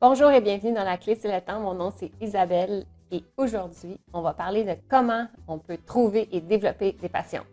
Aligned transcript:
Bonjour 0.00 0.30
et 0.32 0.40
bienvenue 0.40 0.74
dans 0.74 0.82
la 0.82 0.98
clé 0.98 1.14
c'est 1.14 1.32
le 1.32 1.40
temps. 1.40 1.60
Mon 1.60 1.72
nom 1.72 1.92
c'est 1.96 2.10
Isabelle 2.20 2.84
et 3.12 3.22
aujourd'hui, 3.36 3.96
on 4.12 4.22
va 4.22 4.34
parler 4.34 4.64
de 4.64 4.74
comment 4.90 5.28
on 5.46 5.58
peut 5.58 5.78
trouver 5.78 6.28
et 6.32 6.40
développer 6.40 6.92
des 6.92 7.08
passions. 7.08 7.44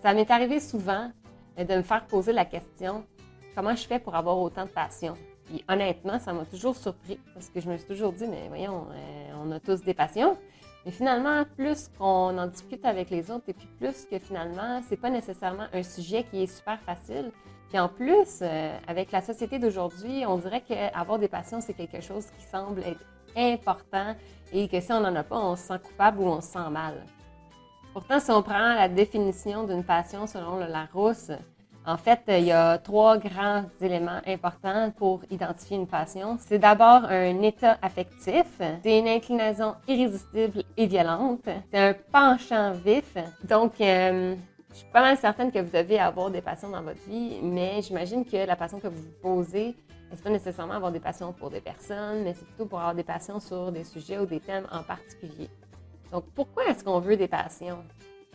Ça 0.00 0.14
m'est 0.14 0.30
arrivé 0.30 0.60
souvent 0.60 1.10
de 1.58 1.74
me 1.74 1.82
faire 1.82 2.06
poser 2.06 2.32
la 2.32 2.44
question 2.44 3.04
comment 3.56 3.74
je 3.74 3.84
fais 3.86 3.98
pour 3.98 4.14
avoir 4.14 4.38
autant 4.38 4.64
de 4.64 4.70
passion. 4.70 5.14
Et 5.52 5.64
honnêtement, 5.68 6.20
ça 6.20 6.32
m'a 6.32 6.44
toujours 6.44 6.76
surpris 6.76 7.18
parce 7.34 7.48
que 7.48 7.60
je 7.60 7.68
me 7.68 7.76
suis 7.76 7.86
toujours 7.86 8.12
dit 8.12 8.28
mais 8.28 8.46
voyons, 8.48 8.86
euh, 8.92 9.32
on 9.44 9.50
a 9.50 9.58
tous 9.58 9.82
des 9.82 9.92
passions. 9.92 10.38
Mais 10.84 10.92
finalement, 10.92 11.44
plus 11.56 11.88
qu'on 11.98 12.36
en 12.36 12.46
discute 12.46 12.84
avec 12.84 13.10
les 13.10 13.30
autres 13.30 13.44
et 13.48 13.54
puis 13.54 13.68
plus 13.78 14.04
que 14.04 14.18
finalement, 14.18 14.82
c'est 14.88 14.98
pas 14.98 15.10
nécessairement 15.10 15.66
un 15.72 15.82
sujet 15.82 16.24
qui 16.24 16.42
est 16.42 16.46
super 16.46 16.78
facile. 16.80 17.32
Puis 17.70 17.78
en 17.78 17.88
plus, 17.88 18.40
euh, 18.42 18.76
avec 18.86 19.10
la 19.10 19.22
société 19.22 19.58
d'aujourd'hui, 19.58 20.24
on 20.26 20.36
dirait 20.36 20.60
qu'avoir 20.60 21.18
des 21.18 21.28
passions, 21.28 21.60
c'est 21.60 21.74
quelque 21.74 22.00
chose 22.00 22.26
qui 22.38 22.44
semble 22.44 22.82
être 22.82 23.04
important 23.36 24.14
et 24.52 24.68
que 24.68 24.80
si 24.80 24.92
on 24.92 25.00
n'en 25.00 25.14
a 25.16 25.22
pas, 25.22 25.38
on 25.38 25.56
se 25.56 25.64
sent 25.64 25.78
coupable 25.82 26.20
ou 26.20 26.26
on 26.26 26.40
se 26.40 26.48
sent 26.48 26.70
mal. 26.70 27.04
Pourtant, 27.92 28.20
si 28.20 28.30
on 28.30 28.42
prend 28.42 28.74
la 28.74 28.88
définition 28.88 29.64
d'une 29.64 29.84
passion 29.84 30.26
selon 30.26 30.56
le 30.58 30.66
Larousse, 30.66 31.30
en 31.86 31.96
fait, 31.96 32.20
il 32.28 32.44
y 32.44 32.52
a 32.52 32.78
trois 32.78 33.18
grands 33.18 33.64
éléments 33.80 34.20
importants 34.26 34.90
pour 34.96 35.20
identifier 35.30 35.76
une 35.76 35.86
passion. 35.86 36.38
C'est 36.40 36.58
d'abord 36.58 37.04
un 37.04 37.42
état 37.42 37.76
affectif, 37.82 38.46
c'est 38.82 38.98
une 38.98 39.08
inclinaison 39.08 39.74
irrésistible 39.86 40.62
et 40.76 40.86
violente, 40.86 41.48
c'est 41.70 41.78
un 41.78 41.94
penchant 42.10 42.72
vif. 42.72 43.16
Donc, 43.44 43.80
euh, 43.80 44.34
je 44.70 44.76
suis 44.76 44.86
pas 44.92 45.02
mal 45.02 45.16
certaine 45.18 45.52
que 45.52 45.58
vous 45.58 45.70
devez 45.70 45.98
avoir 45.98 46.30
des 46.30 46.40
passions 46.40 46.70
dans 46.70 46.82
votre 46.82 47.00
vie, 47.06 47.38
mais 47.42 47.82
j'imagine 47.82 48.24
que 48.24 48.46
la 48.46 48.56
passion 48.56 48.80
que 48.80 48.88
vous 48.88 49.02
vous 49.02 49.20
posez, 49.22 49.76
c'est 50.10 50.22
pas 50.22 50.30
nécessairement 50.30 50.74
avoir 50.74 50.90
des 50.90 51.00
passions 51.00 51.32
pour 51.32 51.50
des 51.50 51.60
personnes, 51.60 52.22
mais 52.22 52.34
c'est 52.34 52.46
plutôt 52.46 52.66
pour 52.66 52.78
avoir 52.78 52.94
des 52.94 53.04
passions 53.04 53.40
sur 53.40 53.70
des 53.70 53.84
sujets 53.84 54.18
ou 54.18 54.26
des 54.26 54.40
thèmes 54.40 54.66
en 54.72 54.82
particulier. 54.82 55.50
Donc, 56.10 56.24
pourquoi 56.34 56.66
est-ce 56.66 56.82
qu'on 56.82 57.00
veut 57.00 57.16
des 57.16 57.28
passions? 57.28 57.84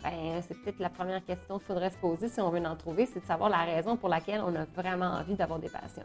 Ben, 0.02 0.40
c'est 0.46 0.54
peut-être 0.62 0.78
la 0.78 0.88
première 0.88 1.24
question 1.24 1.58
qu'il 1.58 1.66
faudrait 1.66 1.90
se 1.90 1.98
poser 1.98 2.28
si 2.28 2.40
on 2.40 2.48
veut 2.50 2.64
en 2.64 2.76
trouver, 2.76 3.06
c'est 3.06 3.20
de 3.20 3.26
savoir 3.26 3.50
la 3.50 3.64
raison 3.64 3.96
pour 3.96 4.08
laquelle 4.08 4.42
on 4.46 4.54
a 4.54 4.64
vraiment 4.74 5.12
envie 5.12 5.34
d'avoir 5.34 5.58
des 5.58 5.68
passions. 5.68 6.04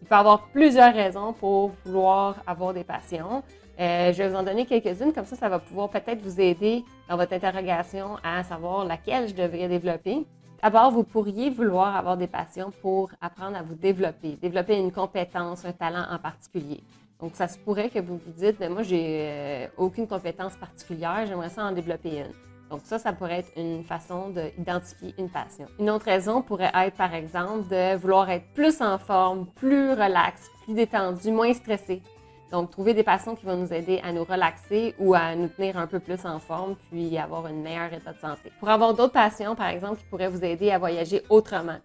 Il 0.00 0.06
peut 0.06 0.14
y 0.14 0.18
avoir 0.18 0.46
plusieurs 0.48 0.94
raisons 0.94 1.32
pour 1.32 1.72
vouloir 1.84 2.36
avoir 2.46 2.72
des 2.72 2.84
passions. 2.84 3.42
Euh, 3.80 4.12
je 4.12 4.18
vais 4.22 4.28
vous 4.28 4.36
en 4.36 4.42
donner 4.42 4.64
quelques-unes, 4.64 5.12
comme 5.12 5.24
ça, 5.24 5.36
ça 5.36 5.48
va 5.48 5.58
pouvoir 5.58 5.90
peut-être 5.90 6.20
vous 6.22 6.40
aider 6.40 6.84
dans 7.08 7.16
votre 7.16 7.32
interrogation 7.32 8.16
à 8.22 8.44
savoir 8.44 8.84
laquelle 8.84 9.28
je 9.28 9.34
devrais 9.34 9.68
développer. 9.68 10.24
D'abord, 10.62 10.90
vous 10.90 11.02
pourriez 11.02 11.50
vouloir 11.50 11.96
avoir 11.96 12.16
des 12.16 12.26
passions 12.26 12.72
pour 12.80 13.10
apprendre 13.20 13.56
à 13.56 13.62
vous 13.62 13.74
développer, 13.74 14.36
développer 14.40 14.78
une 14.78 14.92
compétence, 14.92 15.64
un 15.64 15.72
talent 15.72 16.04
en 16.10 16.18
particulier. 16.18 16.82
Donc, 17.20 17.34
ça 17.34 17.48
se 17.48 17.58
pourrait 17.58 17.88
que 17.88 17.98
vous 17.98 18.18
vous 18.18 18.32
dites, 18.32 18.58
ben, 18.58 18.72
moi, 18.72 18.82
j'ai 18.82 19.04
euh, 19.20 19.66
aucune 19.76 20.06
compétence 20.06 20.56
particulière, 20.56 21.24
j'aimerais 21.26 21.50
ça 21.50 21.64
en 21.64 21.72
développer 21.72 22.18
une. 22.18 22.32
Donc 22.70 22.80
ça, 22.84 22.98
ça 22.98 23.12
pourrait 23.12 23.40
être 23.40 23.52
une 23.56 23.84
façon 23.84 24.30
d'identifier 24.30 25.14
une 25.18 25.28
passion. 25.28 25.66
Une 25.78 25.90
autre 25.90 26.06
raison 26.06 26.42
pourrait 26.42 26.72
être, 26.74 26.96
par 26.96 27.14
exemple, 27.14 27.68
de 27.68 27.96
vouloir 27.96 28.28
être 28.30 28.46
plus 28.54 28.80
en 28.80 28.98
forme, 28.98 29.46
plus 29.54 29.90
relax, 29.90 30.50
plus 30.64 30.74
détendu, 30.74 31.30
moins 31.30 31.52
stressé. 31.52 32.02
Donc, 32.50 32.70
trouver 32.70 32.94
des 32.94 33.02
passions 33.02 33.34
qui 33.34 33.44
vont 33.44 33.56
nous 33.56 33.72
aider 33.72 34.00
à 34.04 34.12
nous 34.12 34.24
relaxer 34.24 34.94
ou 34.98 35.14
à 35.14 35.34
nous 35.34 35.48
tenir 35.48 35.76
un 35.78 35.86
peu 35.86 35.98
plus 35.98 36.24
en 36.24 36.38
forme, 36.38 36.76
puis 36.90 37.18
avoir 37.18 37.48
une 37.48 37.62
meilleure 37.62 37.92
état 37.92 38.12
de 38.12 38.18
santé. 38.18 38.52
Pour 38.60 38.68
avoir 38.68 38.94
d'autres 38.94 39.12
passions, 39.12 39.56
par 39.56 39.68
exemple, 39.68 39.98
qui 39.98 40.04
pourraient 40.04 40.28
vous 40.28 40.44
aider 40.44 40.70
à 40.70 40.78
voyager 40.78 41.22
autrement. 41.28 41.78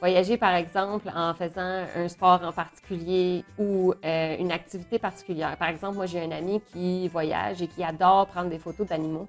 Voyager, 0.00 0.36
par 0.36 0.54
exemple, 0.54 1.10
en 1.14 1.32
faisant 1.34 1.84
un 1.94 2.08
sport 2.08 2.42
en 2.42 2.52
particulier 2.52 3.44
ou 3.58 3.94
euh, 4.04 4.36
une 4.38 4.52
activité 4.52 4.98
particulière. 4.98 5.56
Par 5.56 5.68
exemple, 5.68 5.96
moi, 5.96 6.06
j'ai 6.06 6.20
un 6.20 6.30
ami 6.32 6.60
qui 6.72 7.08
voyage 7.08 7.62
et 7.62 7.66
qui 7.66 7.82
adore 7.82 8.26
prendre 8.26 8.50
des 8.50 8.58
photos 8.58 8.86
d'animaux. 8.86 9.28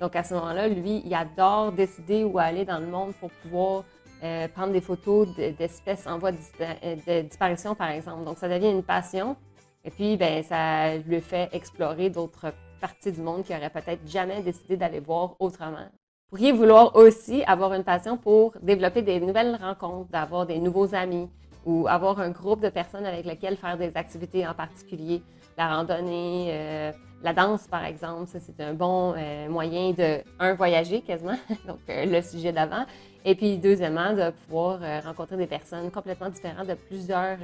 Donc, 0.00 0.14
à 0.14 0.22
ce 0.22 0.34
moment-là, 0.34 0.68
lui, 0.68 1.02
il 1.04 1.14
adore 1.14 1.72
décider 1.72 2.24
où 2.24 2.38
aller 2.38 2.64
dans 2.64 2.78
le 2.78 2.86
monde 2.86 3.14
pour 3.20 3.30
pouvoir 3.30 3.84
euh, 4.22 4.48
prendre 4.48 4.72
des 4.72 4.80
photos 4.80 5.28
d'espèces 5.36 6.06
en 6.06 6.18
voie 6.18 6.30
euh, 6.60 6.96
de, 7.06 7.22
disparition, 7.28 7.74
par 7.74 7.90
exemple. 7.90 8.24
Donc, 8.24 8.38
ça 8.38 8.48
devient 8.48 8.70
une 8.70 8.82
passion. 8.82 9.36
Et 9.84 9.90
puis, 9.90 10.16
ben, 10.16 10.42
ça 10.42 10.96
lui 10.96 11.20
fait 11.20 11.48
explorer 11.52 12.10
d'autres 12.10 12.52
parties 12.80 13.12
du 13.12 13.20
monde 13.20 13.44
qu'il 13.44 13.54
n'aurait 13.54 13.70
peut-être 13.70 14.06
jamais 14.06 14.42
décidé 14.42 14.76
d'aller 14.76 15.00
voir 15.00 15.36
autrement. 15.38 15.86
Vous 16.30 16.38
pourriez 16.38 16.52
vouloir 16.52 16.94
aussi 16.96 17.44
avoir 17.44 17.72
une 17.72 17.84
passion 17.84 18.16
pour 18.16 18.52
développer 18.60 19.00
des 19.00 19.20
nouvelles 19.20 19.56
rencontres, 19.60 20.10
d'avoir 20.10 20.44
des 20.44 20.58
nouveaux 20.58 20.94
amis 20.94 21.28
ou 21.64 21.86
avoir 21.88 22.20
un 22.20 22.30
groupe 22.30 22.60
de 22.60 22.68
personnes 22.68 23.06
avec 23.06 23.24
lesquelles 23.24 23.56
faire 23.56 23.76
des 23.76 23.96
activités 23.96 24.46
en 24.46 24.54
particulier, 24.54 25.22
la 25.56 25.74
randonnée, 25.74 26.48
euh, 26.50 26.92
la 27.22 27.32
danse, 27.32 27.66
par 27.66 27.84
exemple, 27.84 28.28
ça, 28.28 28.38
c'est 28.40 28.62
un 28.62 28.74
bon 28.74 29.14
euh, 29.16 29.48
moyen 29.48 29.92
de, 29.92 30.20
un, 30.38 30.54
voyager 30.54 31.00
quasiment, 31.00 31.38
donc 31.66 31.78
euh, 31.88 32.04
le 32.04 32.22
sujet 32.22 32.52
d'avant, 32.52 32.84
et 33.24 33.34
puis 33.34 33.58
deuxièmement, 33.58 34.12
de 34.12 34.30
pouvoir 34.30 34.80
rencontrer 35.02 35.36
des 35.36 35.46
personnes 35.46 35.90
complètement 35.90 36.28
différentes 36.28 36.68
de 36.68 36.74
plusieurs 36.74 37.38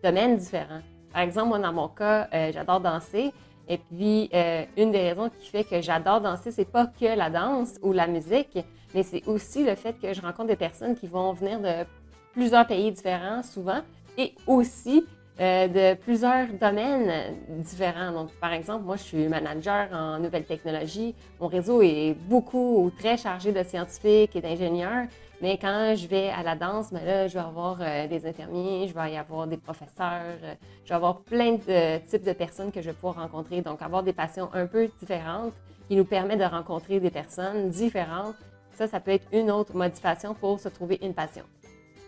domaines 0.00 0.36
différents. 0.36 0.80
Par 1.12 1.22
exemple, 1.22 1.48
moi, 1.48 1.58
dans 1.58 1.72
mon 1.72 1.88
cas, 1.88 2.28
j'adore 2.52 2.80
danser, 2.80 3.32
et 3.66 3.78
puis 3.78 4.30
une 4.76 4.92
des 4.92 5.10
raisons 5.10 5.28
qui 5.30 5.48
fait 5.48 5.64
que 5.64 5.80
j'adore 5.80 6.20
danser, 6.20 6.52
c'est 6.52 6.70
pas 6.70 6.86
que 6.86 7.16
la 7.16 7.30
danse 7.30 7.80
ou 7.82 7.92
la 7.92 8.06
musique, 8.06 8.60
mais 8.94 9.02
c'est 9.02 9.26
aussi 9.26 9.64
le 9.64 9.74
fait 9.74 9.94
que 10.00 10.14
je 10.14 10.20
rencontre 10.20 10.50
des 10.50 10.56
personnes 10.56 10.94
qui 10.94 11.08
vont 11.08 11.32
venir 11.32 11.58
de 11.58 11.84
plusieurs 12.32 12.68
pays 12.68 12.92
différents 12.92 13.42
souvent, 13.42 13.80
et 14.16 14.36
aussi 14.46 15.04
euh, 15.40 15.66
de 15.66 15.94
plusieurs 15.94 16.46
domaines 16.60 17.34
différents. 17.48 18.12
Donc, 18.12 18.30
par 18.34 18.52
exemple, 18.52 18.84
moi, 18.84 18.94
je 18.94 19.02
suis 19.02 19.26
manager 19.26 19.88
en 19.92 20.20
nouvelles 20.20 20.44
technologies. 20.44 21.12
Mon 21.40 21.48
réseau 21.48 21.82
est 21.82 22.14
beaucoup 22.28 22.84
ou 22.84 22.90
très 22.90 23.16
chargé 23.16 23.50
de 23.50 23.62
scientifiques 23.64 24.36
et 24.36 24.40
d'ingénieurs. 24.40 25.06
Mais 25.42 25.58
quand 25.58 25.94
je 25.96 26.06
vais 26.06 26.28
à 26.28 26.44
la 26.44 26.54
danse, 26.54 26.92
ben 26.92 27.04
là, 27.04 27.26
je 27.26 27.34
vais 27.34 27.40
avoir 27.40 27.78
euh, 27.80 28.06
des 28.06 28.24
infirmiers, 28.26 28.86
je 28.86 28.94
vais 28.94 29.12
y 29.12 29.16
avoir 29.16 29.48
des 29.48 29.56
professeurs, 29.56 30.38
euh, 30.44 30.54
je 30.84 30.90
vais 30.90 30.94
avoir 30.94 31.22
plein 31.22 31.54
de 31.54 31.98
types 32.08 32.24
de 32.24 32.32
personnes 32.32 32.70
que 32.70 32.80
je 32.80 32.86
vais 32.86 32.92
pouvoir 32.92 33.16
rencontrer. 33.16 33.60
Donc, 33.60 33.82
avoir 33.82 34.04
des 34.04 34.12
passions 34.12 34.48
un 34.52 34.66
peu 34.66 34.88
différentes 35.00 35.52
qui 35.88 35.96
nous 35.96 36.04
permet 36.04 36.36
de 36.36 36.44
rencontrer 36.44 37.00
des 37.00 37.10
personnes 37.10 37.70
différentes, 37.70 38.36
ça, 38.70 38.86
ça 38.86 39.00
peut 39.00 39.10
être 39.10 39.26
une 39.32 39.50
autre 39.50 39.74
motivation 39.74 40.32
pour 40.34 40.60
se 40.60 40.68
trouver 40.68 41.00
une 41.02 41.12
passion. 41.12 41.42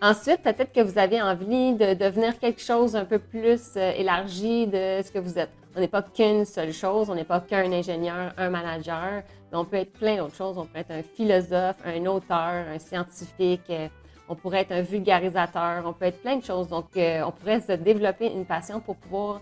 Ensuite, 0.03 0.43
peut-être 0.43 0.75
que 0.75 0.83
vous 0.83 0.99
avez 0.99 1.23
envie 1.23 1.73
de 1.73 1.95
devenir 1.95 2.39
quelque 2.39 2.61
chose 2.61 2.95
un 2.95 3.07
peu 3.07 3.19
plus 3.19 3.77
euh, 3.77 3.93
élargi 3.93 4.67
de 4.67 5.01
ce 5.03 5.11
que 5.11 5.19
vous 5.19 5.39
êtes. 5.39 5.51
On 5.75 5.81
n'est 5.81 5.89
pas 5.89 6.03
qu'une 6.03 6.45
seule 6.45 6.75
chose, 6.75 7.09
on 7.09 7.15
n'est 7.15 7.25
pas 7.25 7.41
qu'un 7.41 7.73
ingénieur, 7.73 8.35
un 8.37 8.51
manager, 8.51 9.23
mais 9.51 9.57
on 9.57 9.65
peut 9.65 9.77
être 9.77 9.95
plein 9.95 10.19
d'autres 10.19 10.35
choses. 10.35 10.59
On 10.59 10.67
peut 10.67 10.81
être 10.81 10.91
un 10.91 11.03
philosophe, 11.03 11.77
un 11.83 12.05
auteur, 12.05 12.67
un 12.75 12.79
scientifique, 12.79 13.63
euh, 13.71 13.89
on 14.29 14.35
pourrait 14.35 14.61
être 14.61 14.73
un 14.73 14.83
vulgarisateur, 14.83 15.83
on 15.87 15.95
peut 15.95 16.07
être 16.07 16.21
plein 16.21 16.37
de 16.37 16.45
choses. 16.45 16.69
Donc, 16.69 16.89
euh, 16.99 17.23
on 17.27 17.31
pourrait 17.31 17.61
se 17.61 17.73
développer 17.73 18.31
une 18.31 18.45
passion 18.45 18.81
pour 18.81 18.97
pouvoir 18.97 19.41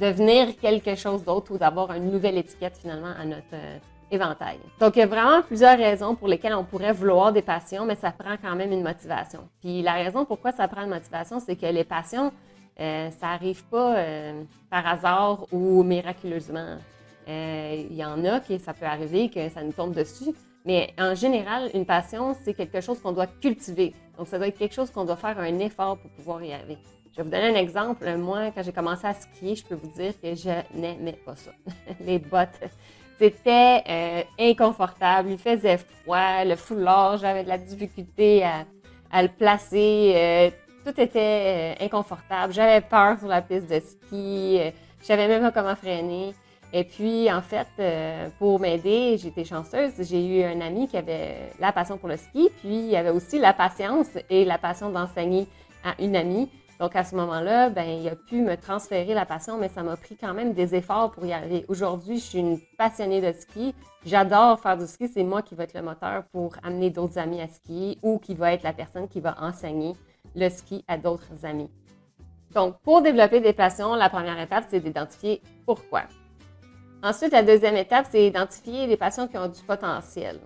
devenir 0.00 0.56
quelque 0.56 0.94
chose 0.94 1.22
d'autre 1.22 1.52
ou 1.52 1.58
d'avoir 1.58 1.92
une 1.92 2.10
nouvelle 2.10 2.38
étiquette 2.38 2.78
finalement 2.78 3.12
à 3.20 3.24
notre 3.26 3.54
Donc, 4.80 4.96
il 4.96 5.00
y 5.00 5.02
a 5.02 5.06
vraiment 5.06 5.42
plusieurs 5.42 5.76
raisons 5.76 6.14
pour 6.14 6.28
lesquelles 6.28 6.54
on 6.54 6.64
pourrait 6.64 6.92
vouloir 6.92 7.32
des 7.32 7.42
passions, 7.42 7.84
mais 7.84 7.96
ça 7.96 8.12
prend 8.12 8.36
quand 8.40 8.54
même 8.54 8.72
une 8.72 8.82
motivation. 8.82 9.48
Puis 9.60 9.82
la 9.82 9.94
raison 9.94 10.24
pourquoi 10.24 10.52
ça 10.52 10.68
prend 10.68 10.82
une 10.82 10.90
motivation, 10.90 11.40
c'est 11.40 11.56
que 11.56 11.66
les 11.66 11.84
passions, 11.84 12.32
euh, 12.78 13.10
ça 13.10 13.26
n'arrive 13.28 13.64
pas 13.64 13.96
euh, 13.96 14.42
par 14.70 14.86
hasard 14.86 15.46
ou 15.52 15.82
miraculeusement. 15.82 16.76
Euh, 17.28 17.84
il 17.90 17.96
y 17.96 18.04
en 18.04 18.24
a 18.24 18.40
qui 18.40 18.58
ça 18.58 18.72
peut 18.72 18.86
arriver 18.86 19.28
que 19.28 19.48
ça 19.48 19.62
nous 19.62 19.72
tombe 19.72 19.94
dessus, 19.94 20.32
mais 20.64 20.92
en 20.98 21.14
général, 21.14 21.70
une 21.74 21.86
passion, 21.86 22.36
c'est 22.44 22.54
quelque 22.54 22.80
chose 22.80 23.00
qu'on 23.00 23.12
doit 23.12 23.26
cultiver. 23.26 23.94
Donc, 24.16 24.28
ça 24.28 24.38
doit 24.38 24.48
être 24.48 24.58
quelque 24.58 24.74
chose 24.74 24.90
qu'on 24.90 25.04
doit 25.04 25.16
faire 25.16 25.38
un 25.38 25.58
effort 25.58 25.98
pour 25.98 26.10
pouvoir 26.10 26.42
y 26.42 26.52
arriver. 26.52 26.78
Je 27.12 27.22
vais 27.22 27.22
vous 27.22 27.30
donner 27.30 27.48
un 27.48 27.60
exemple. 27.60 28.14
Moi, 28.16 28.50
quand 28.54 28.62
j'ai 28.62 28.72
commencé 28.72 29.06
à 29.06 29.14
skier, 29.14 29.56
je 29.56 29.64
peux 29.64 29.74
vous 29.74 29.90
dire 29.96 30.12
que 30.20 30.34
je 30.34 30.50
n'aimais 30.74 31.18
pas 31.24 31.34
ça. 31.34 31.50
les 32.00 32.18
bottes, 32.18 32.60
c'était 33.18 33.82
euh, 33.88 34.22
inconfortable, 34.38 35.30
il 35.30 35.38
faisait 35.38 35.78
froid, 35.78 36.44
le 36.44 36.54
foulard, 36.56 37.16
j'avais 37.16 37.44
de 37.44 37.48
la 37.48 37.58
difficulté 37.58 38.44
à, 38.44 39.22
le 39.22 39.28
placer. 39.28 40.12
Euh, 40.14 40.50
tout 40.84 41.00
était 41.00 41.76
euh, 41.80 41.84
inconfortable. 41.84 42.52
J'avais 42.52 42.80
peur 42.82 43.18
sur 43.18 43.28
la 43.28 43.40
piste 43.40 43.70
de 43.70 43.80
ski. 43.80 44.60
je 45.00 45.06
savais 45.06 45.26
même 45.28 45.42
pas 45.42 45.50
comment 45.50 45.74
freiner. 45.74 46.34
Et 46.72 46.84
puis, 46.84 47.32
en 47.32 47.40
fait, 47.40 47.68
pour 48.38 48.60
m'aider, 48.60 49.16
j'étais 49.18 49.44
chanceuse. 49.44 49.92
J'ai 50.00 50.26
eu 50.26 50.42
un 50.44 50.60
ami 50.60 50.88
qui 50.88 50.96
avait 50.96 51.52
la 51.58 51.72
passion 51.72 51.96
pour 51.96 52.08
le 52.08 52.16
ski, 52.16 52.50
puis 52.60 52.88
il 52.88 52.96
avait 52.96 53.10
aussi 53.10 53.38
la 53.38 53.52
patience 53.52 54.08
et 54.28 54.44
la 54.44 54.58
passion 54.58 54.90
d'enseigner 54.90 55.46
à 55.84 55.94
une 56.02 56.16
amie 56.16 56.50
Donc, 56.78 56.94
à 56.94 57.04
ce 57.04 57.14
moment-là, 57.16 57.70
ben, 57.70 57.84
il 57.88 58.06
a 58.08 58.16
pu 58.16 58.42
me 58.42 58.56
transférer 58.56 59.14
la 59.14 59.24
passion, 59.24 59.56
mais 59.56 59.68
ça 59.68 59.82
m'a 59.82 59.96
pris 59.96 60.16
quand 60.16 60.34
même 60.34 60.52
des 60.52 60.74
efforts 60.74 61.10
pour 61.10 61.24
y 61.24 61.32
arriver. 61.32 61.64
Aujourd'hui, 61.68 62.18
je 62.18 62.24
suis 62.24 62.38
une 62.38 62.58
passionnée 62.76 63.20
de 63.20 63.32
ski. 63.32 63.74
J'adore 64.04 64.60
faire 64.60 64.76
du 64.76 64.86
ski. 64.86 65.08
C'est 65.08 65.22
moi 65.24 65.40
qui 65.40 65.54
vais 65.54 65.64
être 65.64 65.74
le 65.74 65.82
moteur 65.82 66.24
pour 66.32 66.54
amener 66.62 66.90
d'autres 66.90 67.18
amis 67.18 67.40
à 67.40 67.48
skier 67.48 67.98
ou 68.02 68.18
qui 68.18 68.34
va 68.34 68.52
être 68.52 68.62
la 68.62 68.74
personne 68.74 69.08
qui 69.08 69.20
va 69.20 69.36
enseigner 69.40 69.94
le 70.34 70.50
ski 70.50 70.84
à 70.86 70.98
d'autres 70.98 71.44
amis. 71.44 71.70
Donc, 72.52 72.78
pour 72.82 73.00
développer 73.00 73.40
des 73.40 73.52
passions, 73.54 73.94
la 73.94 74.10
première 74.10 74.38
étape, 74.38 74.64
c'est 74.68 74.80
d'identifier 74.80 75.42
pourquoi. 75.64 76.02
Ensuite, 77.02 77.32
la 77.32 77.42
deuxième 77.42 77.76
étape, 77.76 78.06
c'est 78.10 78.20
d'identifier 78.20 78.86
les 78.86 78.96
passions 78.96 79.28
qui 79.28 79.38
ont 79.38 79.48
du 79.48 79.62
potentiel. 79.62 80.40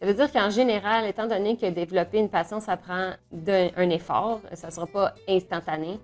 Ça 0.00 0.06
veut 0.06 0.14
dire 0.14 0.30
qu'en 0.30 0.50
général, 0.50 1.06
étant 1.06 1.26
donné 1.26 1.56
que 1.56 1.66
développer 1.66 2.18
une 2.18 2.28
passion, 2.28 2.60
ça 2.60 2.76
prend 2.76 3.12
un, 3.32 3.90
effort, 3.90 4.40
ça 4.52 4.68
ne 4.68 4.72
sera 4.72 4.86
pas 4.86 5.14
instantané. 5.28 5.98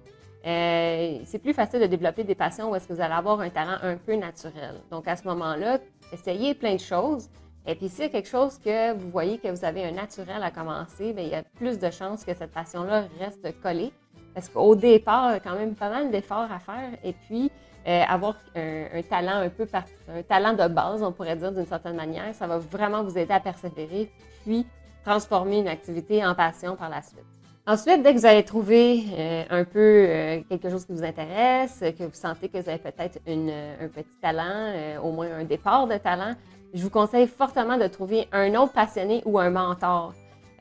Euh, 0.45 1.21
c'est 1.25 1.39
plus 1.39 1.55
facile 1.55 1.81
de 1.81 1.87
développer 1.87 2.25
des 2.25 2.35
passions 2.35 2.71
où 2.71 2.75
est-ce 2.75 2.89
que 2.89 2.93
vous 2.93 3.01
allez 3.01 3.15
avoir 3.15 3.41
un 3.41 3.51
talent 3.51 3.79
un 3.83 3.97
peu 3.97 4.17
naturel. 4.17 4.81
Donc, 4.91 5.07
à 5.07 5.17
ce 5.17 5.25
moment-là, 5.29 5.79
essayez 6.13 6.55
plein 6.55 6.75
de 6.75 6.81
choses. 6.81 7.31
Et 7.67 7.77
puis, 7.77 7.89
s'il 7.89 8.05
y 8.05 8.07
a 8.07 8.09
quelque 8.11 8.29
chose 8.29 8.59
que 8.59 8.93
vous 8.95 9.11
voyez 9.11 9.39
que 9.39 9.49
vous 9.49 9.65
avez 9.65 9.85
un 9.85 9.93
naturel 9.93 10.43
à 10.43 10.51
commencer, 10.51 11.15
il 11.17 11.29
y 11.29 11.35
a 11.35 11.45
plus 11.45 11.79
de 11.79 11.91
chances 11.91 12.25
que 12.25 12.35
cette 12.35 12.51
passion-là 12.51 13.05
reste 13.21 13.61
collée. 13.63 13.93
Parce 14.35 14.49
qu'au 14.49 14.75
départ, 14.75 15.31
il 15.31 15.35
y 15.35 15.37
a 15.37 15.41
quand 15.41 15.55
même 15.55 15.77
pas 15.77 15.89
mal 15.89 16.11
d'efforts 16.11 16.51
à 16.51 16.59
faire. 16.59 16.91
Et 17.05 17.13
puis, 17.13 17.51
euh, 17.87 18.03
avoir 18.09 18.37
un, 18.57 19.03
talent 19.03 19.41
un 19.41 19.49
peu 19.49 19.67
un 20.09 20.23
talent 20.23 20.53
de 20.53 20.73
base, 20.73 21.03
on 21.03 21.13
pourrait 21.13 21.37
dire 21.37 21.53
d'une 21.53 21.67
certaine 21.67 21.97
manière, 21.97 22.35
ça 22.35 22.47
va 22.47 22.59
vraiment 22.59 23.03
vous 23.03 23.17
aider 23.19 23.33
à 23.33 23.41
persévérer, 23.41 24.11
puis 24.45 24.67
transformer 25.05 25.59
une 25.59 25.69
activité 25.69 26.25
en 26.25 26.35
passion 26.35 26.77
par 26.77 26.89
la 26.89 27.03
suite. 27.03 27.25
Ensuite, 27.67 28.03
dès 28.03 28.13
que 28.13 28.19
vous 28.19 28.27
avez 28.27 28.45
trouvé 28.45 29.05
euh, 29.19 29.45
un 29.51 29.65
peu 29.65 29.79
euh, 29.79 30.41
quelque 30.49 30.69
chose 30.71 30.85
qui 30.85 30.93
vous 30.93 31.05
intéresse, 31.05 31.81
que 31.81 32.05
vous 32.05 32.15
sentez 32.15 32.49
que 32.49 32.59
vous 32.59 32.69
avez 32.69 32.79
peut-être 32.79 33.19
un 33.27 33.89
petit 33.89 34.17
talent, 34.21 34.73
au 35.03 35.13
moins 35.13 35.29
un 35.39 35.45
départ 35.45 35.87
de 35.87 35.97
talent, 35.97 36.35
je 36.75 36.83
vous 36.83 36.91
conseille 36.91 37.27
fortement 37.27 37.79
de 37.79 37.87
trouver 37.87 38.29
un 38.33 38.55
autre 38.55 38.73
passionné 38.73 39.23
ou 39.25 39.39
un 39.39 39.51
mentor. 39.51 40.13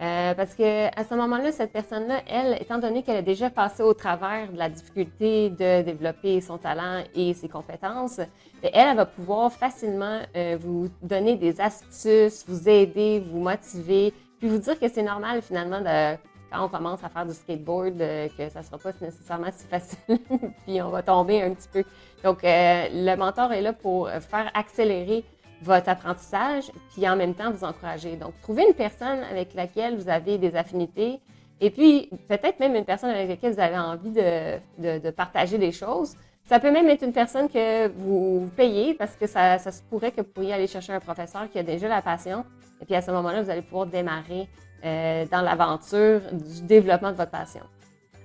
Euh, 0.03 0.33
parce 0.33 0.53
que 0.53 0.87
à 0.99 1.05
ce 1.05 1.15
moment-là, 1.15 1.53
cette 1.53 1.71
personne-là, 1.71 2.23
elle, 2.27 2.61
étant 2.61 2.77
donné 2.77 3.03
qu'elle 3.03 3.15
a 3.15 3.21
déjà 3.21 3.49
passé 3.49 3.83
au 3.83 3.93
travers 3.93 4.51
de 4.51 4.57
la 4.57 4.67
difficulté 4.67 5.49
de 5.49 5.81
développer 5.81 6.41
son 6.41 6.57
talent 6.57 7.03
et 7.15 7.33
ses 7.33 7.47
compétences, 7.47 8.19
elle, 8.61 8.71
elle 8.73 8.97
va 8.97 9.05
pouvoir 9.05 9.53
facilement 9.53 10.19
euh, 10.35 10.57
vous 10.59 10.89
donner 11.01 11.37
des 11.37 11.61
astuces, 11.61 12.43
vous 12.45 12.67
aider, 12.67 13.23
vous 13.25 13.39
motiver, 13.39 14.13
puis 14.39 14.49
vous 14.49 14.57
dire 14.57 14.77
que 14.77 14.89
c'est 14.89 15.03
normal 15.03 15.41
finalement 15.41 15.81
quand 16.51 16.65
on 16.65 16.69
commence 16.69 17.01
à 17.03 17.09
faire 17.09 17.25
du 17.25 17.33
skateboard, 17.33 18.01
euh, 18.01 18.27
que 18.37 18.49
ça 18.49 18.59
ne 18.59 18.65
sera 18.65 18.77
pas 18.79 18.91
nécessairement 18.99 19.51
si 19.53 19.65
facile, 19.67 20.19
puis 20.65 20.81
on 20.81 20.89
va 20.89 21.01
tomber 21.01 21.41
un 21.41 21.53
petit 21.53 21.69
peu. 21.71 21.83
Donc, 22.25 22.39
le 22.43 23.15
mentor 23.15 23.53
est 23.53 23.61
là 23.61 23.71
pour 23.71 24.09
faire 24.09 24.51
accélérer 24.53 25.23
votre 25.63 25.89
apprentissage, 25.89 26.71
puis 26.93 27.07
en 27.07 27.15
même 27.15 27.33
temps 27.33 27.51
vous 27.51 27.63
encourager. 27.63 28.15
Donc, 28.15 28.33
trouvez 28.41 28.65
une 28.67 28.73
personne 28.73 29.19
avec 29.31 29.53
laquelle 29.53 29.97
vous 29.97 30.09
avez 30.09 30.37
des 30.37 30.55
affinités 30.55 31.19
et 31.61 31.69
puis 31.69 32.09
peut-être 32.27 32.59
même 32.59 32.75
une 32.75 32.85
personne 32.85 33.09
avec 33.09 33.29
laquelle 33.29 33.53
vous 33.53 33.59
avez 33.59 33.77
envie 33.77 34.11
de, 34.11 34.99
de, 34.99 35.09
partager 35.11 35.57
des 35.57 35.71
choses. 35.71 36.15
Ça 36.43 36.59
peut 36.59 36.71
même 36.71 36.89
être 36.89 37.03
une 37.03 37.13
personne 37.13 37.47
que 37.47 37.87
vous 37.87 38.49
payez 38.57 38.93
parce 38.95 39.15
que 39.15 39.27
ça, 39.27 39.57
ça, 39.59 39.71
se 39.71 39.81
pourrait 39.83 40.11
que 40.11 40.17
vous 40.21 40.27
pourriez 40.27 40.53
aller 40.53 40.67
chercher 40.67 40.91
un 40.91 40.99
professeur 40.99 41.49
qui 41.49 41.57
a 41.57 41.63
déjà 41.63 41.87
la 41.87 42.01
passion. 42.01 42.43
Et 42.81 42.85
puis 42.85 42.95
à 42.95 43.01
ce 43.01 43.11
moment-là, 43.11 43.41
vous 43.41 43.49
allez 43.49 43.61
pouvoir 43.61 43.85
démarrer 43.85 44.49
euh, 44.83 45.25
dans 45.31 45.41
l'aventure 45.41 46.19
du 46.33 46.63
développement 46.63 47.11
de 47.11 47.15
votre 47.15 47.31
passion. 47.31 47.63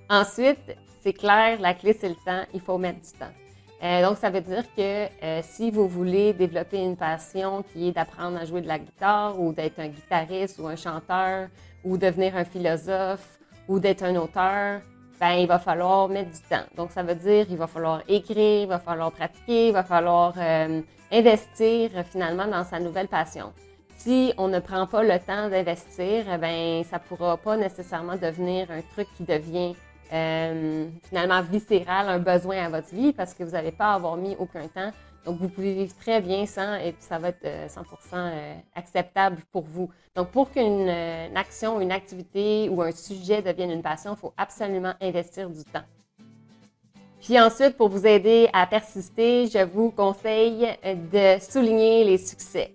Ensuite, 0.09 0.75
c'est 1.01 1.13
clair, 1.13 1.61
la 1.61 1.73
clé, 1.73 1.93
c'est 1.93 2.09
le 2.09 2.15
temps. 2.15 2.43
Il 2.53 2.59
faut 2.59 2.77
mettre 2.77 2.99
du 2.99 3.17
temps. 3.17 3.31
Euh, 3.81 4.01
donc, 4.01 4.17
ça 4.17 4.29
veut 4.29 4.41
dire 4.41 4.63
que 4.75 5.07
euh, 5.23 5.41
si 5.41 5.71
vous 5.71 5.87
voulez 5.87 6.33
développer 6.33 6.77
une 6.77 6.97
passion 6.97 7.63
qui 7.63 7.87
est 7.87 7.91
d'apprendre 7.93 8.37
à 8.37 8.45
jouer 8.45 8.61
de 8.61 8.67
la 8.67 8.77
guitare 8.77 9.39
ou 9.39 9.53
d'être 9.53 9.79
un 9.79 9.87
guitariste 9.87 10.59
ou 10.59 10.67
un 10.67 10.75
chanteur 10.75 11.47
ou 11.85 11.97
devenir 11.97 12.35
un 12.35 12.43
philosophe 12.43 13.39
ou 13.69 13.79
d'être 13.79 14.03
un 14.03 14.15
auteur, 14.17 14.81
ben, 15.19 15.31
il 15.33 15.47
va 15.47 15.59
falloir 15.59 16.09
mettre 16.09 16.31
du 16.31 16.41
temps. 16.49 16.65
Donc, 16.75 16.91
ça 16.91 17.03
veut 17.03 17.15
dire 17.15 17.45
il 17.49 17.57
va 17.57 17.67
falloir 17.67 18.01
écrire, 18.09 18.63
il 18.63 18.67
va 18.67 18.79
falloir 18.79 19.11
pratiquer, 19.11 19.67
il 19.67 19.73
va 19.73 19.83
falloir 19.83 20.33
euh, 20.37 20.81
investir 21.11 21.91
finalement 22.11 22.47
dans 22.47 22.65
sa 22.65 22.81
nouvelle 22.81 23.07
passion. 23.07 23.53
Si 23.95 24.33
on 24.37 24.47
ne 24.47 24.59
prend 24.59 24.87
pas 24.87 25.03
le 25.03 25.19
temps 25.19 25.49
d'investir, 25.49 26.25
ben, 26.39 26.83
ça 26.83 26.97
ne 26.97 27.03
pourra 27.03 27.37
pas 27.37 27.55
nécessairement 27.55 28.15
devenir 28.15 28.71
un 28.71 28.81
truc 28.93 29.07
qui 29.15 29.23
devient 29.23 29.73
euh, 30.11 30.87
finalement 31.03 31.41
viscéral, 31.41 32.09
un 32.09 32.19
besoin 32.19 32.65
à 32.65 32.69
votre 32.69 32.93
vie 32.93 33.13
parce 33.13 33.33
que 33.33 33.43
vous 33.43 33.51
n'allez 33.51 33.71
pas 33.71 33.93
avoir 33.93 34.17
mis 34.17 34.35
aucun 34.39 34.67
temps. 34.67 34.91
Donc, 35.25 35.37
vous 35.37 35.49
pouvez 35.49 35.73
vivre 35.73 35.93
très 35.99 36.21
bien 36.21 36.45
sans 36.45 36.75
et 36.75 36.93
puis 36.93 37.03
ça 37.03 37.19
va 37.19 37.29
être 37.29 37.43
100% 37.43 37.45
euh, 37.45 37.85
euh, 38.15 38.55
acceptable 38.75 39.37
pour 39.51 39.63
vous. 39.63 39.89
Donc, 40.15 40.29
pour 40.29 40.49
qu'une 40.49 40.89
action, 41.35 41.79
une 41.81 41.91
activité 41.91 42.69
ou 42.69 42.81
un 42.81 42.91
sujet 42.91 43.41
devienne 43.41 43.71
une 43.71 43.83
passion, 43.83 44.13
il 44.13 44.17
faut 44.17 44.33
absolument 44.37 44.93
investir 45.01 45.49
du 45.49 45.63
temps. 45.65 45.83
Puis 47.21 47.39
ensuite, 47.39 47.75
pour 47.77 47.89
vous 47.89 48.07
aider 48.07 48.49
à 48.53 48.65
persister, 48.65 49.47
je 49.47 49.63
vous 49.63 49.91
conseille 49.91 50.67
de 50.83 51.39
souligner 51.39 52.03
les 52.05 52.17
succès. 52.17 52.73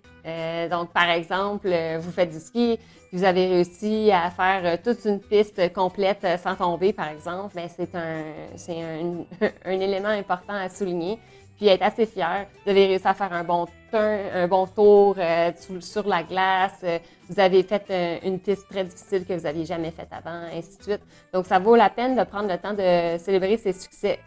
donc, 0.69 0.91
par 0.91 1.09
exemple, 1.09 1.69
vous 1.99 2.11
faites 2.11 2.29
du 2.29 2.39
ski, 2.39 2.77
vous 3.15 3.23
avez 3.23 3.47
réussi 3.47 4.11
à 4.11 4.29
faire 4.29 4.61
euh, 4.65 4.77
toute 4.83 5.05
une 5.05 5.21
piste 5.21 5.71
complète 5.71 6.25
euh, 6.25 6.37
sans 6.37 6.55
tomber, 6.55 6.91
par 6.91 7.07
exemple, 7.07 7.55
ben, 7.55 7.69
c'est 7.73 7.95
un, 7.95 8.25
un, 8.69 9.47
un, 9.65 9.79
élément 9.79 10.09
important 10.09 10.53
à 10.53 10.67
souligner. 10.67 11.17
Puis 11.55 11.67
être 11.67 11.83
assez 11.83 12.05
fier. 12.05 12.45
Vous 12.65 12.71
avez 12.71 12.87
réussi 12.87 13.07
à 13.07 13.13
faire 13.13 13.31
un 13.31 13.45
bon 13.45 13.67
un 13.93 14.45
bon 14.49 14.67
tour 14.67 15.15
euh, 15.17 15.51
sur, 15.79 16.05
la 16.05 16.23
glace. 16.23 16.83
vous 17.29 17.39
avez 17.39 17.63
fait 17.63 18.19
une 18.25 18.39
piste 18.39 18.67
très 18.69 18.83
difficile 18.83 19.25
que 19.25 19.31
vous 19.31 19.43
n'aviez 19.43 19.63
jamais 19.63 19.91
faite 19.91 20.09
avant, 20.11 20.47
ainsi 20.53 20.77
de 20.77 20.83
suite. 20.83 21.01
Donc, 21.31 21.45
ça 21.45 21.59
vaut 21.59 21.77
la 21.77 21.89
peine 21.89 22.17
de 22.17 22.23
prendre 22.25 22.49
le 22.49 22.57
temps 22.57 22.73
de 22.73 23.17
célébrer 23.17 23.55
ses 23.55 23.71
succès. 23.71 24.19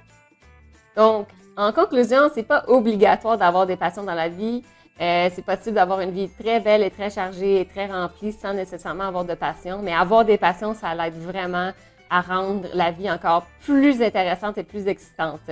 Donc, 0.99 1.29
en 1.57 1.73
conclusion, 1.73 2.29
c'est 2.35 2.43
pas 2.43 2.65
obligatoire 2.67 3.39
d'avoir 3.39 3.67
des 3.67 3.77
passions 3.77 4.03
dans 4.03 4.15
la 4.15 4.29
vie. 4.29 4.65
Euh, 5.01 5.31
c'est 5.33 5.45
possible 5.45 5.77
d'avoir 5.77 6.01
une 6.01 6.11
vie 6.11 6.29
très 6.29 6.59
belle 6.59 6.83
et 6.83 6.91
très 6.91 7.09
chargée 7.09 7.61
et 7.61 7.65
très 7.67 7.87
remplie 7.87 8.33
sans 8.33 8.53
nécessairement 8.53 9.05
avoir 9.05 9.25
de 9.25 9.35
passion, 9.35 9.79
mais 9.81 9.95
avoir 9.95 10.25
des 10.25 10.39
passions, 10.39 10.75
ça 10.75 10.93
l'aide 10.97 11.15
vraiment 11.15 11.71
à 12.11 12.21
rendre 12.21 12.67
la 12.75 12.91
vie 12.91 13.09
encore 13.09 13.47
plus 13.65 14.03
intéressante 14.03 14.59
et 14.59 14.65
plus 14.65 14.89
excitante. 14.89 15.51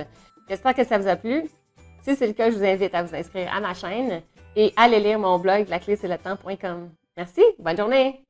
J'espère 0.49 0.75
que 0.75 0.83
ça 0.83 0.97
vous 0.97 1.07
a 1.07 1.15
plu. 1.15 1.49
Si 2.01 2.15
c'est 2.17 2.27
le 2.27 2.33
cas, 2.33 2.51
je 2.51 2.57
vous 2.57 2.65
invite 2.65 2.93
à 2.93 3.03
vous 3.03 3.15
inscrire 3.15 3.49
à 3.55 3.61
ma 3.61 3.73
chaîne 3.73 4.21
et 4.55 4.73
à 4.75 4.83
aller 4.83 4.99
lire 4.99 5.17
mon 5.19 5.39
blog 5.39 5.69
laclé 5.69 5.97
Merci, 7.15 7.41
bonne 7.57 7.77
journée! 7.77 8.21